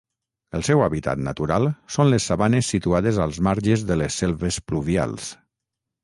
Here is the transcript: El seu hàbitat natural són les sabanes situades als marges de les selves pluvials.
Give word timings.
El 0.59 0.63
seu 0.67 0.79
hàbitat 0.83 1.19
natural 1.25 1.67
són 1.95 2.07
les 2.13 2.25
sabanes 2.31 2.69
situades 2.75 3.19
als 3.27 3.37
marges 3.49 3.83
de 3.91 3.99
les 4.01 4.17
selves 4.23 4.57
pluvials. 4.71 5.29